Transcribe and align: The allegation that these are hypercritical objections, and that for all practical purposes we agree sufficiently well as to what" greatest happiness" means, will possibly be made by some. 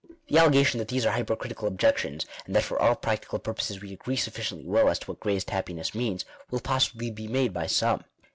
The 0.29 0.39
allegation 0.39 0.79
that 0.79 0.87
these 0.87 1.05
are 1.05 1.11
hypercritical 1.13 1.67
objections, 1.67 2.25
and 2.47 2.55
that 2.55 2.63
for 2.63 2.81
all 2.81 2.95
practical 2.95 3.37
purposes 3.37 3.81
we 3.81 3.93
agree 3.93 4.15
sufficiently 4.15 4.65
well 4.65 4.89
as 4.89 4.97
to 4.97 5.05
what" 5.11 5.19
greatest 5.19 5.51
happiness" 5.51 5.93
means, 5.93 6.25
will 6.49 6.59
possibly 6.59 7.11
be 7.11 7.27
made 7.27 7.53
by 7.53 7.67
some. 7.67 8.03